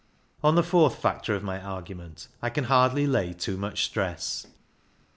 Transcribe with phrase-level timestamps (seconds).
[0.43, 4.47] On the fourth factor of my argument I can hardly lay too much stress.